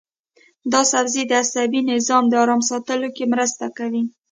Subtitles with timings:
[0.71, 4.03] دا سبزی د عصبي نظام د ارام ساتلو کې مرسته کوي.